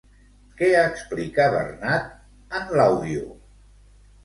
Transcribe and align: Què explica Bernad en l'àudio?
Què 0.61 0.69
explica 0.83 1.45
Bernad 1.57 2.57
en 2.61 2.75
l'àudio? 2.81 3.31